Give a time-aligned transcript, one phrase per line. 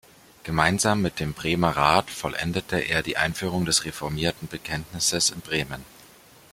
[0.41, 5.85] Gemeinsam mit dem Bremer Rat vollendete er die Einführung des reformierten Bekenntnisses in Bremen.